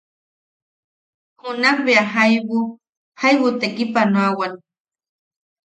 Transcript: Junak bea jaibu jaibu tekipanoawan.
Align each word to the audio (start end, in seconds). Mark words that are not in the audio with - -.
Junak 1.41 1.77
bea 1.85 2.03
jaibu 2.13 2.59
jaibu 3.19 3.47
tekipanoawan. 3.59 4.53